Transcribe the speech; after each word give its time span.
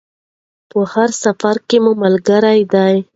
په 0.69 0.79
هر 0.93 1.09
سفر 1.23 1.55
کې 1.67 1.77
مو 1.83 1.91
ملګرې 2.03 2.61
ده. 2.73 2.85